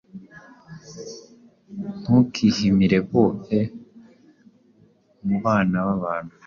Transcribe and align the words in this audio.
Ntukihimire 2.01 2.97
boe 3.09 3.59
mu 5.25 5.35
Bana 5.43 5.77
bAbantu, 5.87 6.33